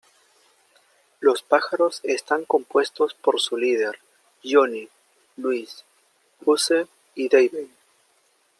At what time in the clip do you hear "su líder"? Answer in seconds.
3.39-3.99